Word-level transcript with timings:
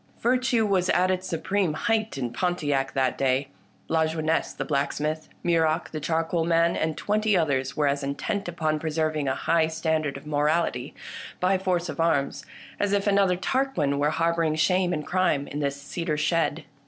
Virtue 0.19 0.65
was 0.65 0.89
at 0.89 1.11
its 1.11 1.27
supreme 1.27 1.73
height 1.75 2.17
in 2.17 2.33
Pontiac 2.33 2.93
that 2.93 3.19
day. 3.19 3.49
Lajeunesse 3.87 4.51
the 4.51 4.65
blacksmith, 4.65 5.29
Muroc 5.45 5.91
the 5.91 5.99
charcoal 5.99 6.43
man, 6.43 6.75
and 6.75 6.97
twenty 6.97 7.37
others 7.37 7.77
were 7.77 7.85
as 7.85 8.01
intent 8.03 8.47
upon 8.47 8.79
preserving 8.79 9.27
a 9.27 9.35
high 9.35 9.67
standard 9.67 10.17
of 10.17 10.25
morality, 10.25 10.95
by 11.39 11.55
force 11.55 11.87
of 11.87 11.99
arms, 11.99 12.43
as 12.79 12.93
if 12.93 13.05
another 13.05 13.35
Tarquin 13.37 13.99
were 13.99 14.09
harbouring 14.09 14.55
shame 14.55 14.91
and 14.91 15.05
crime 15.05 15.45
in 15.47 15.59
this 15.59 15.79
cedar 15.79 16.17
shed. 16.17 16.63